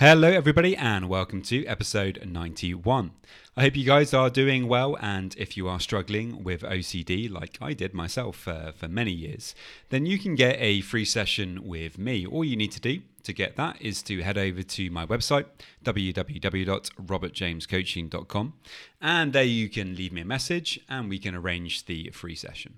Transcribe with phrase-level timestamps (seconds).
[0.00, 3.10] Hello, everybody, and welcome to episode 91.
[3.54, 7.58] I hope you guys are doing well, and if you are struggling with OCD, like
[7.60, 9.54] I did myself uh, for many years,
[9.90, 12.24] then you can get a free session with me.
[12.24, 15.44] All you need to do to get that is to head over to my website,
[15.84, 18.54] www.robertjamescoaching.com,
[19.02, 22.76] and there you can leave me a message and we can arrange the free session.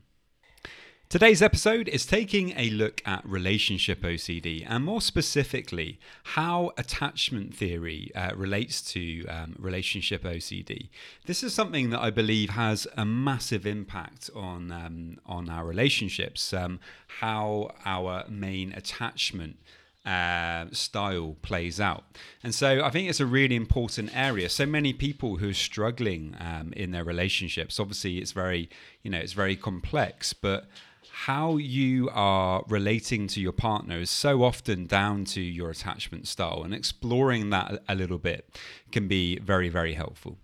[1.13, 8.11] Today's episode is taking a look at relationship OCD and more specifically how attachment theory
[8.15, 10.89] uh, relates to um, relationship OCD.
[11.27, 16.51] This is something that I believe has a massive impact on um, on our relationships,
[16.55, 16.81] um,
[17.21, 19.59] how our main attachment
[20.07, 22.05] uh, style plays out.
[22.43, 24.49] And so I think it's a really important area.
[24.49, 28.71] So many people who are struggling um, in their relationships, obviously it's very,
[29.03, 30.65] you know, it's very complex, but
[31.13, 36.63] how you are relating to your partner is so often down to your attachment style,
[36.65, 38.49] and exploring that a little bit
[38.91, 40.39] can be very, very helpful.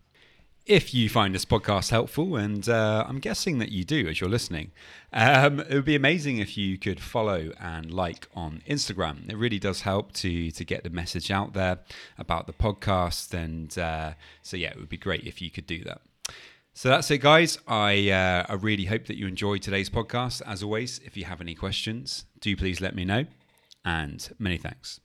[0.66, 4.28] If you find this podcast helpful, and uh, I'm guessing that you do as you're
[4.28, 4.72] listening,
[5.14, 9.30] um, it would be amazing if you could follow and like on Instagram.
[9.30, 11.78] It really does help to to get the message out there
[12.18, 15.82] about the podcast, and uh, so yeah, it would be great if you could do
[15.84, 16.02] that.
[16.78, 17.58] So that's it, guys.
[17.66, 20.42] I, uh, I really hope that you enjoyed today's podcast.
[20.46, 23.24] As always, if you have any questions, do please let me know.
[23.84, 25.00] And many thanks.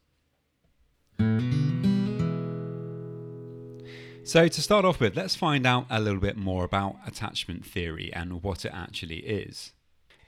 [4.24, 8.14] So, to start off with, let's find out a little bit more about attachment theory
[8.14, 9.72] and what it actually is.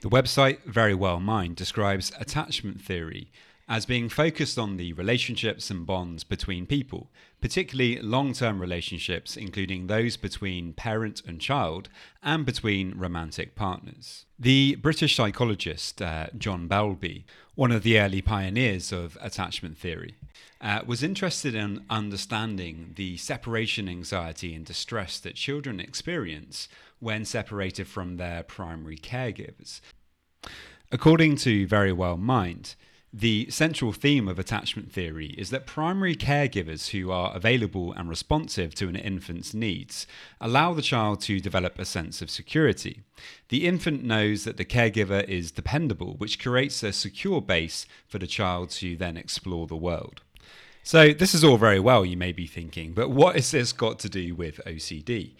[0.00, 3.30] The website Verywell Mind describes attachment theory
[3.68, 7.10] as being focused on the relationships and bonds between people,
[7.40, 11.88] particularly long term relationships, including those between parent and child
[12.22, 14.24] and between romantic partners.
[14.38, 20.14] The British psychologist uh, John Bowlby, one of the early pioneers of attachment theory,
[20.60, 26.68] uh, was interested in understanding the separation anxiety and distress that children experience
[27.00, 29.80] when separated from their primary caregivers.
[30.92, 32.76] According to Verywell Mind,
[33.18, 38.74] the central theme of attachment theory is that primary caregivers who are available and responsive
[38.74, 40.06] to an infant's needs
[40.38, 43.00] allow the child to develop a sense of security.
[43.48, 48.26] The infant knows that the caregiver is dependable, which creates a secure base for the
[48.26, 50.20] child to then explore the world.
[50.82, 53.98] So, this is all very well, you may be thinking, but what has this got
[54.00, 55.30] to do with OCD?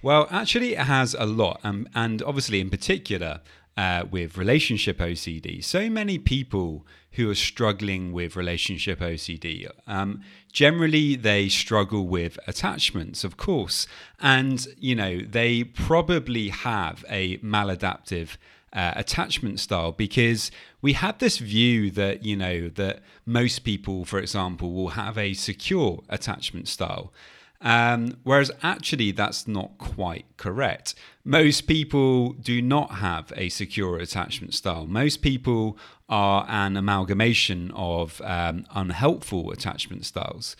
[0.00, 3.40] Well, actually, it has a lot, um, and obviously, in particular,
[3.76, 5.62] uh, with relationship OCD.
[5.62, 10.22] So many people who are struggling with relationship OCD, um,
[10.52, 13.86] generally they struggle with attachments, of course,
[14.20, 18.36] and you know they probably have a maladaptive.
[18.72, 20.50] Uh, attachment style because
[20.82, 25.32] we have this view that you know that most people for example will have a
[25.32, 27.10] secure attachment style
[27.60, 30.94] um, whereas actually, that's not quite correct.
[31.24, 34.86] Most people do not have a secure attachment style.
[34.86, 35.78] Most people
[36.08, 40.56] are an amalgamation of um, unhelpful attachment styles.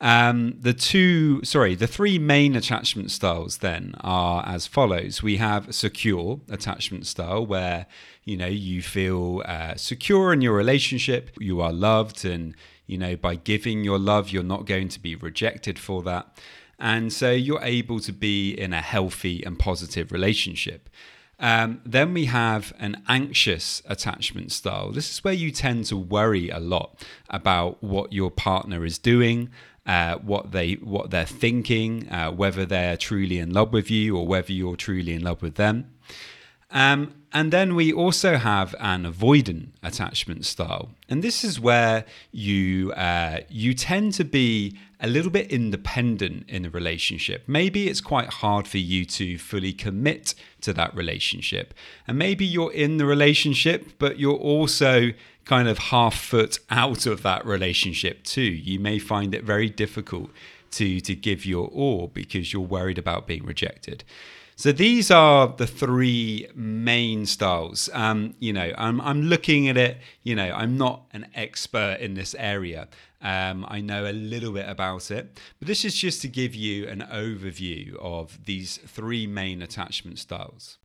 [0.00, 5.22] Um, the two, sorry, the three main attachment styles then are as follows.
[5.22, 7.86] We have secure attachment style, where
[8.24, 12.54] you know you feel uh, secure in your relationship, you are loved, and
[12.88, 16.36] you know, by giving your love, you're not going to be rejected for that.
[16.80, 20.88] And so you're able to be in a healthy and positive relationship.
[21.38, 24.90] Um, then we have an anxious attachment style.
[24.90, 29.50] This is where you tend to worry a lot about what your partner is doing,
[29.86, 34.26] uh, what they what they're thinking, uh, whether they're truly in love with you or
[34.26, 35.92] whether you're truly in love with them.
[36.70, 42.92] Um, and then we also have an avoidant attachment style, and this is where you
[42.92, 47.44] uh, you tend to be a little bit independent in a relationship.
[47.46, 51.74] Maybe it's quite hard for you to fully commit to that relationship,
[52.06, 55.10] and maybe you're in the relationship, but you're also
[55.44, 58.42] kind of half foot out of that relationship too.
[58.42, 60.30] You may find it very difficult
[60.72, 64.04] to to give your all because you're worried about being rejected.
[64.58, 67.88] So these are the three main styles.
[67.92, 69.98] Um, you know, I'm, I'm looking at it.
[70.24, 72.88] You know, I'm not an expert in this area.
[73.22, 76.88] Um, I know a little bit about it, but this is just to give you
[76.88, 80.78] an overview of these three main attachment styles.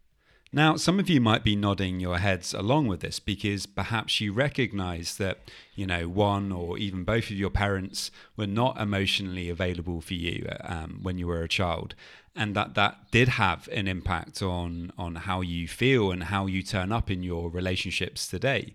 [0.56, 4.32] Now, some of you might be nodding your heads along with this because perhaps you
[4.32, 5.40] recognize that,
[5.74, 10.48] you know, one or even both of your parents were not emotionally available for you
[10.62, 11.96] um, when you were a child
[12.36, 16.64] and that that did have an impact on on how you feel and how you
[16.64, 18.74] turn up in your relationships today.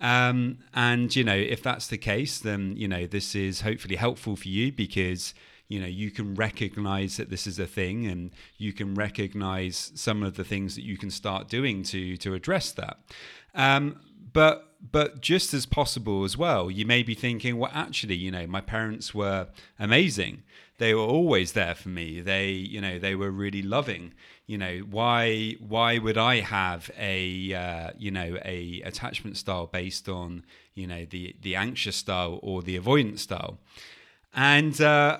[0.00, 4.36] Um, and you know, if that's the case, then you know this is hopefully helpful
[4.36, 5.34] for you because
[5.68, 10.22] you know you can recognize that this is a thing, and you can recognize some
[10.22, 12.98] of the things that you can start doing to to address that.
[13.54, 14.00] Um,
[14.32, 18.46] but but just as possible as well, you may be thinking, well, actually, you know,
[18.46, 19.48] my parents were
[19.78, 20.42] amazing
[20.78, 22.20] they were always there for me.
[22.20, 24.14] They, you know, they were really loving.
[24.46, 30.08] You know, why why would I have a uh, you know a attachment style based
[30.08, 30.44] on
[30.74, 33.58] you know the the anxious style or the avoidance style?
[34.32, 35.18] And uh,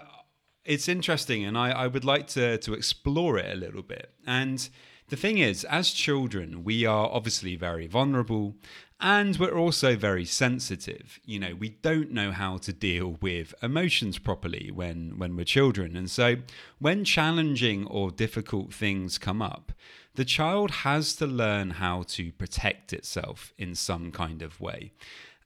[0.68, 4.12] it's interesting, and I, I would like to to explore it a little bit.
[4.26, 4.68] And
[5.08, 8.54] the thing is, as children, we are obviously very vulnerable
[9.00, 11.20] and we're also very sensitive.
[11.24, 15.96] You know, we don't know how to deal with emotions properly when, when we're children.
[15.96, 16.36] And so
[16.78, 19.72] when challenging or difficult things come up,
[20.16, 24.92] the child has to learn how to protect itself in some kind of way.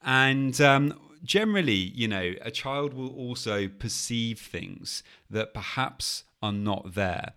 [0.03, 6.95] And um, generally, you know, a child will also perceive things that perhaps are not
[6.95, 7.35] there.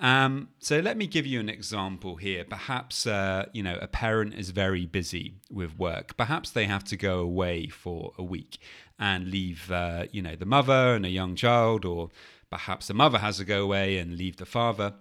[0.00, 2.44] Um, so let me give you an example here.
[2.44, 6.16] Perhaps uh, you know a parent is very busy with work.
[6.16, 8.58] Perhaps they have to go away for a week
[8.98, 12.10] and leave uh, you know the mother and a young child, or
[12.48, 14.94] perhaps the mother has to go away and leave the father.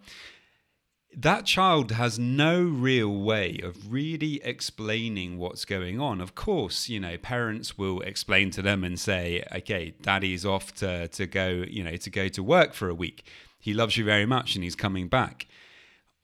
[1.15, 6.21] That child has no real way of really explaining what's going on.
[6.21, 11.07] Of course, you know, parents will explain to them and say, "Okay, daddy's off to
[11.07, 13.23] to go, you know, to go to work for a week."
[13.59, 15.47] He loves you very much and he's coming back.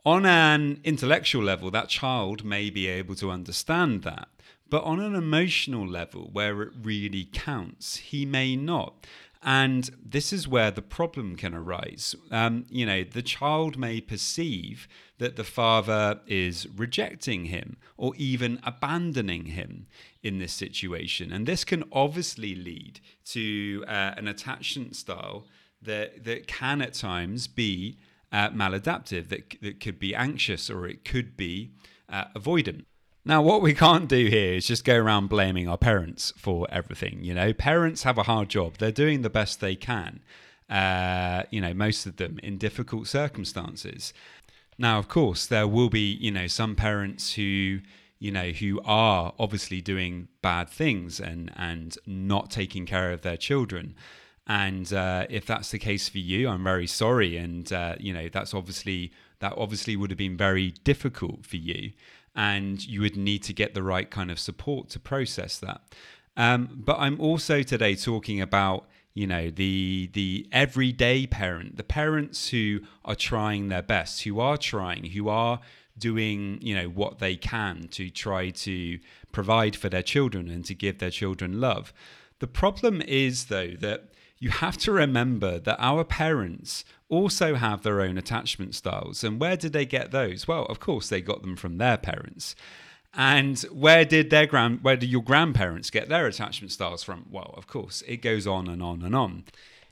[0.06, 4.28] On an intellectual level, that child may be able to understand that.
[4.70, 9.08] But on an emotional level, where it really counts, he may not.
[9.44, 12.16] And this is where the problem can arise.
[12.32, 14.88] Um, you know, the child may perceive
[15.18, 19.88] that the father is rejecting him or even abandoning him
[20.22, 21.32] in this situation.
[21.32, 25.46] And this can obviously lead to uh, an attachment style
[25.82, 27.98] that that can at times be
[28.32, 31.72] uh, maladaptive, that that could be anxious, or it could be
[32.08, 32.86] uh, avoidant.
[33.26, 37.24] Now, what we can't do here is just go around blaming our parents for everything.
[37.24, 40.20] You know, parents have a hard job; they're doing the best they can.
[40.70, 44.14] Uh, you know, most of them in difficult circumstances.
[44.78, 47.80] Now, of course, there will be you know some parents who
[48.20, 53.38] you know who are obviously doing bad things and and not taking care of their
[53.38, 53.96] children
[54.46, 57.38] and uh, if that's the case for you, I'm very sorry.
[57.38, 61.92] And uh, you know that's obviously that obviously would have been very difficult for you,
[62.36, 65.82] and you would need to get the right kind of support to process that.
[66.36, 72.50] Um, but I'm also today talking about you know the the everyday parent, the parents
[72.50, 75.60] who are trying their best, who are trying, who are
[75.98, 78.98] doing you know what they can to try to
[79.32, 81.94] provide for their children and to give their children love.
[82.40, 84.13] The problem is though that
[84.44, 89.24] you have to remember that our parents also have their own attachment styles.
[89.24, 90.50] And where did they get those?
[90.50, 92.54] Well, of course, they got them from their parents.
[93.14, 97.28] And where did their grand, where did your grandparents get their attachment styles from?
[97.32, 99.46] Well, of course, it goes on and on and on.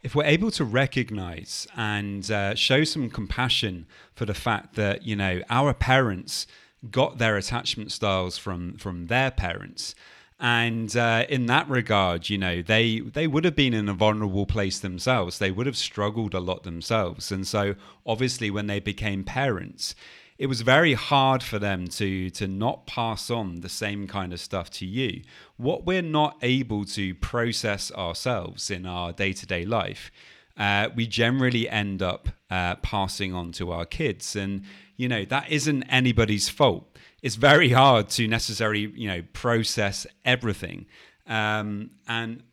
[0.03, 5.15] If we're able to recognize and uh, show some compassion for the fact that you
[5.15, 6.45] know our parents
[6.89, 9.95] got their attachment styles from from their parents,
[10.43, 14.47] and uh, in that regard, you know, they they would have been in a vulnerable
[14.47, 15.37] place themselves.
[15.37, 17.75] They would have struggled a lot themselves, and so
[18.07, 19.93] obviously, when they became parents,
[20.39, 24.39] it was very hard for them to to not pass on the same kind of
[24.39, 25.21] stuff to you.
[25.57, 30.11] What we're not able to process ourselves in our day to day life,
[30.57, 34.63] uh, we generally end up uh, passing on to our kids, and
[35.01, 36.85] you know that isn't anybody's fault.
[37.23, 40.85] It's very hard to necessarily you know process everything.
[41.27, 42.43] Um, and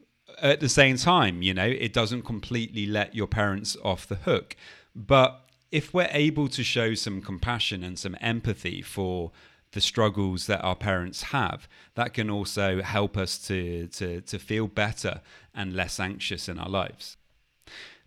[0.40, 4.57] at the same time you know it doesn't completely let your parents off the hook.
[4.95, 5.31] But
[5.71, 9.31] if we're able to show some compassion and some empathy for
[9.73, 14.67] the struggles that our parents have, that can also help us to, to, to feel
[14.67, 15.21] better
[15.55, 17.19] and less anxious in our lives.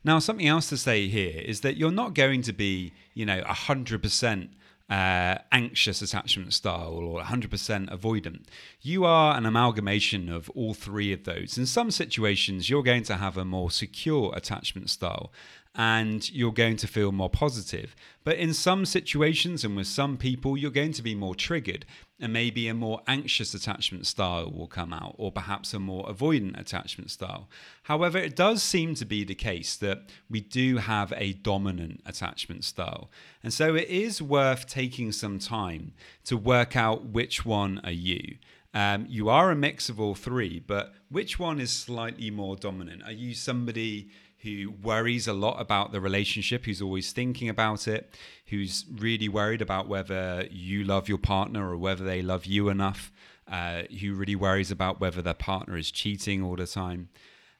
[0.03, 3.41] Now, something else to say here is that you're not going to be, you know,
[3.41, 4.49] 100%
[4.89, 7.49] uh, anxious attachment style or 100%
[7.89, 8.41] avoidant.
[8.81, 11.57] You are an amalgamation of all three of those.
[11.57, 15.31] In some situations, you're going to have a more secure attachment style
[15.73, 17.95] and you're going to feel more positive.
[18.25, 21.85] But in some situations and with some people, you're going to be more triggered,
[22.19, 26.59] and maybe a more anxious attachment style will come out, or perhaps a more avoidant
[26.59, 27.47] attachment style.
[27.83, 32.65] However, it does seem to be the case that we do have a dominant attachment
[32.65, 33.09] style.
[33.41, 35.93] And so it is worth taking some time
[36.25, 38.37] to work out which one are you.
[38.73, 43.03] Um, you are a mix of all three, but which one is slightly more dominant?
[43.03, 44.09] Are you somebody
[44.43, 48.13] who worries a lot about the relationship, who's always thinking about it,
[48.47, 53.11] who's really worried about whether you love your partner or whether they love you enough,
[53.47, 57.09] uh, who really worries about whether their partner is cheating all the time?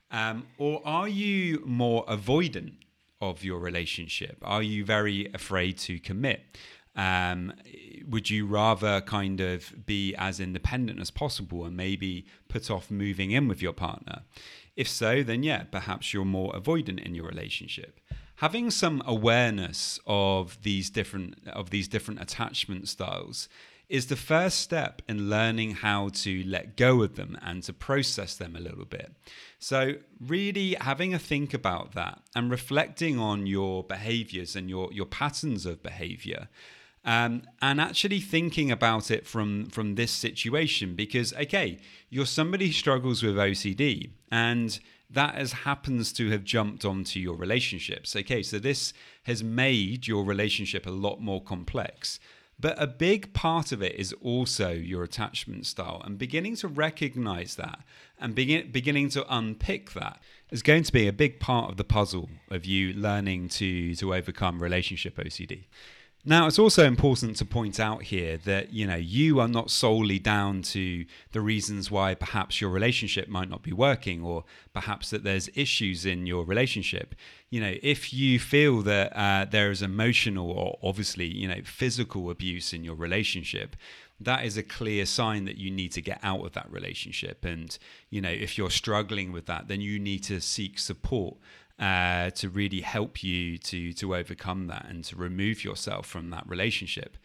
[0.10, 2.74] Um, or are you more avoidant
[3.22, 4.38] of your relationship?
[4.42, 6.42] Are you very afraid to commit?
[6.96, 7.54] Um,
[8.08, 13.32] would you rather kind of be as independent as possible and maybe put off moving
[13.32, 14.24] in with your partner?
[14.76, 18.00] If so, then yeah, perhaps you're more avoidant in your relationship.
[18.38, 23.48] Having some awareness of these different of these different attachment styles
[23.92, 28.36] is the first step in learning how to let go of them and to process
[28.36, 29.12] them a little bit.
[29.60, 35.06] So, really having a think about that and reflecting on your behaviors and your, your
[35.06, 36.48] patterns of behavior
[37.04, 41.80] um, and actually thinking about it from from this situation because okay
[42.10, 44.80] you're somebody who struggles with ocd and
[45.12, 48.16] that has happens to have jumped onto your relationships.
[48.16, 48.94] Okay so this
[49.24, 52.20] has made your relationship a lot more complex.
[52.60, 57.56] But a big part of it is also your attachment style and beginning to recognize
[57.56, 57.80] that
[58.20, 61.84] and begin, beginning to unpick that is going to be a big part of the
[61.84, 65.66] puzzle of you learning to to overcome relationship ocd
[66.24, 70.20] now, it's also important to point out here that you know you are not solely
[70.20, 75.24] down to the reasons why perhaps your relationship might not be working, or perhaps that
[75.24, 77.16] there's issues in your relationship.
[77.50, 82.30] You know, if you feel that uh, there is emotional or obviously you know physical
[82.30, 83.76] abuse in your relationship,
[84.20, 87.44] that is a clear sign that you need to get out of that relationship.
[87.44, 87.76] And
[88.12, 91.38] you know, if you're struggling with that, then you need to seek support
[91.82, 96.48] uh, to really help you to to overcome that and to remove yourself from that
[96.48, 97.18] relationship.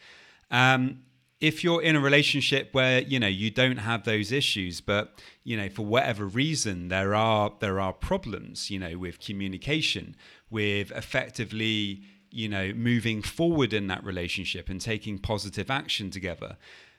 [0.51, 1.03] Um,
[1.39, 5.57] if you're in a relationship where you know you don't have those issues, but you
[5.57, 10.17] know for whatever reason there are there are problems, you know, with communication,
[10.51, 16.57] with effectively you know moving forward in that relationship and taking positive action together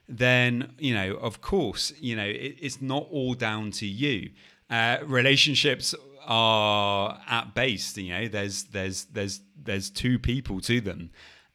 [0.08, 4.30] then you know of course you know it, it's not all down to you
[4.70, 5.94] uh, relationships
[6.28, 11.10] are at base, you know, there's there's there's there's two people to them.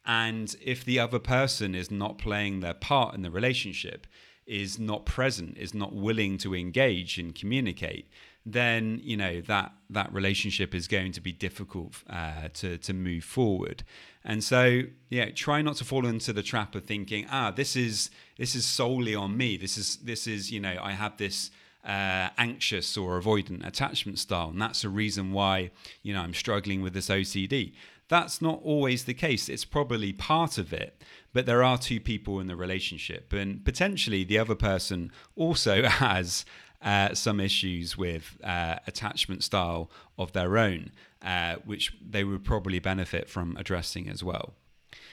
[0.06, 4.06] And if the other person is not playing their part in the relationship,
[4.46, 8.10] is not present, is not willing to engage and communicate,
[8.46, 13.24] then you know that that relationship is going to be difficult uh, to to move
[13.24, 13.84] forward.
[14.26, 18.10] And so, yeah, try not to fall into the trap of thinking, ah, this is
[18.38, 19.56] this is solely on me.
[19.56, 21.52] This is this is you know I have this
[21.86, 25.72] uh, anxious or avoidant attachment style, and that's a reason why
[26.02, 27.74] you know I'm struggling with this OCD.
[28.10, 29.50] That's not always the case.
[29.50, 31.02] It's probably part of it,
[31.34, 36.46] but there are two people in the relationship, and potentially the other person also has
[36.84, 42.80] uh, some issues with uh, attachment style of their own, uh, which they would probably
[42.80, 44.54] benefit from addressing as well.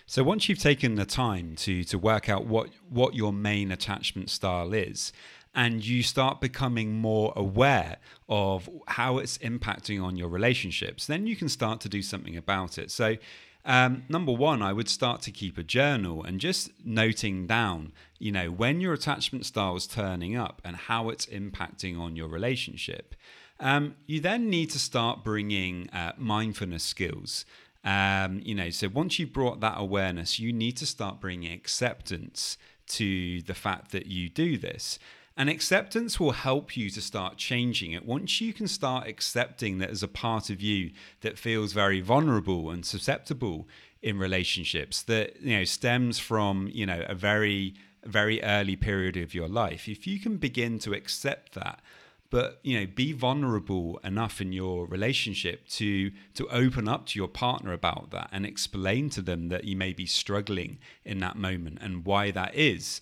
[0.06, 4.28] So once you've taken the time to to work out what what your main attachment
[4.28, 5.12] style is,
[5.54, 7.96] and you start becoming more aware
[8.28, 12.78] of how it's impacting on your relationships, then you can start to do something about
[12.78, 12.90] it.
[12.90, 13.16] So,
[13.64, 18.32] um, number one, I would start to keep a journal and just noting down, you
[18.32, 23.14] know, when your attachment style is turning up and how it's impacting on your relationship.
[23.58, 27.44] Um, you then need to start bringing uh, mindfulness skills.
[27.84, 32.56] Um, you know, so once you've brought that awareness, you need to start bringing acceptance
[32.88, 34.98] to the fact that you do this.
[35.40, 38.04] And acceptance will help you to start changing it.
[38.04, 40.90] Once you can start accepting that as a part of you
[41.22, 43.66] that feels very vulnerable and susceptible
[44.02, 47.72] in relationships, that you know stems from you know a very
[48.04, 49.88] very early period of your life.
[49.88, 51.80] If you can begin to accept that,
[52.28, 57.28] but you know be vulnerable enough in your relationship to to open up to your
[57.28, 61.78] partner about that and explain to them that you may be struggling in that moment
[61.80, 63.00] and why that is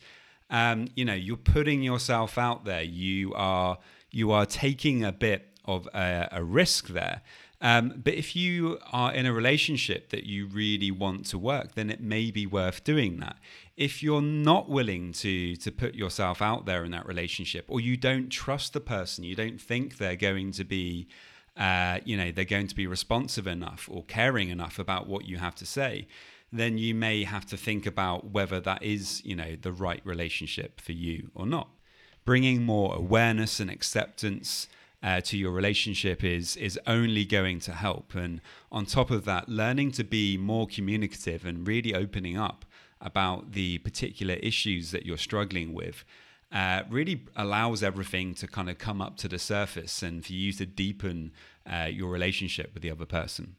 [0.51, 3.79] um, you know you're putting yourself out there you are
[4.11, 7.23] you are taking a bit of a, a risk there
[7.61, 11.91] um, but if you are in a relationship that you really want to work, then
[11.91, 13.37] it may be worth doing that.
[13.77, 17.97] If you're not willing to to put yourself out there in that relationship, or you
[17.97, 21.09] don't trust the person, you don't think they're going to be,
[21.57, 25.39] uh, you know, they're going to be responsive enough or caring enough about what you
[25.39, 26.07] have to say,
[26.53, 30.81] then you may have to think about whether that is, you know, the right relationship
[30.81, 31.69] for you or not.
[32.25, 34.69] Bringing more awareness and acceptance
[35.03, 38.15] uh, to your relationship is is only going to help.
[38.15, 38.41] And
[38.73, 42.65] on top of that, learning to be more communicative and really opening up
[43.01, 46.05] about the particular issues that you're struggling with
[46.51, 50.53] uh, really allows everything to kind of come up to the surface and for you
[50.53, 51.33] to deepen
[51.71, 53.57] uh, your relationship with the other person.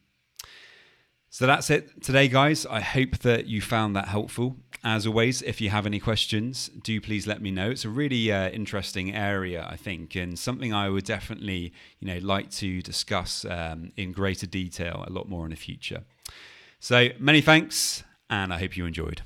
[1.32, 2.66] So that's it today, guys.
[2.66, 4.56] I hope that you found that helpful.
[4.84, 7.70] As always, if you have any questions, do please let me know.
[7.70, 12.18] It's a really uh, interesting area, I think, and something I would definitely, you know,
[12.26, 16.02] like to discuss um, in greater detail a lot more in the future.
[16.80, 19.22] So many thanks, and I hope you enjoyed.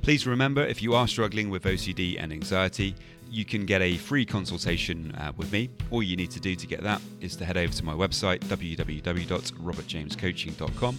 [0.00, 2.94] Please remember, if you are struggling with OCD and anxiety,
[3.30, 5.70] you can get a free consultation uh, with me.
[5.90, 8.40] All you need to do to get that is to head over to my website,
[8.40, 10.98] www.robertjamescoaching.com,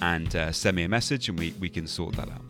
[0.00, 2.40] and uh, send me a message and we, we can sort that out.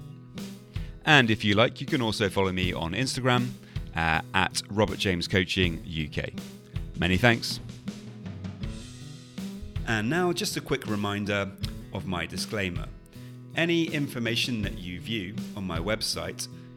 [1.04, 3.48] And if you like, you can also follow me on Instagram
[3.96, 6.30] uh, at Robert James Coaching UK.
[6.98, 7.60] Many thanks.
[9.86, 11.50] And now, just a quick reminder
[11.92, 12.86] of my disclaimer.
[13.56, 16.46] Any information that you view on my website